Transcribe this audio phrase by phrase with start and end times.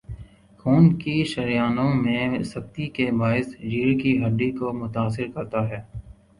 [0.59, 5.81] خون کی شریانوں میں سختی کے باعث ریڑھ کی ہڈی کو متاثر کرتا ہے